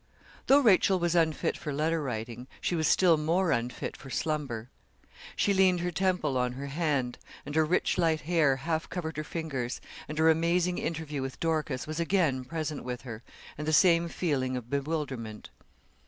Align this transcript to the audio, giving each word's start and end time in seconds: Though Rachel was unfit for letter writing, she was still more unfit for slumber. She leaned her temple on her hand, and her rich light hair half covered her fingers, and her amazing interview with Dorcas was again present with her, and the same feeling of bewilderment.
Though 0.47 0.61
Rachel 0.61 0.97
was 0.97 1.13
unfit 1.13 1.55
for 1.55 1.71
letter 1.71 2.01
writing, 2.01 2.47
she 2.59 2.73
was 2.73 2.87
still 2.87 3.17
more 3.17 3.51
unfit 3.51 3.95
for 3.95 4.09
slumber. 4.09 4.71
She 5.35 5.53
leaned 5.53 5.81
her 5.81 5.91
temple 5.91 6.39
on 6.39 6.53
her 6.53 6.65
hand, 6.69 7.19
and 7.45 7.53
her 7.53 7.63
rich 7.63 7.99
light 7.99 8.21
hair 8.21 8.55
half 8.55 8.89
covered 8.89 9.17
her 9.17 9.23
fingers, 9.23 9.79
and 10.07 10.17
her 10.17 10.31
amazing 10.31 10.79
interview 10.79 11.21
with 11.21 11.39
Dorcas 11.39 11.85
was 11.85 11.99
again 11.99 12.45
present 12.45 12.83
with 12.83 13.03
her, 13.03 13.21
and 13.59 13.67
the 13.67 13.73
same 13.73 14.09
feeling 14.09 14.57
of 14.57 14.71
bewilderment. 14.71 15.51